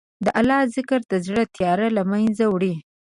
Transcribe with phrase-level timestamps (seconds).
[0.25, 2.73] د الله ذکر د زړه تیاره له منځه وړي.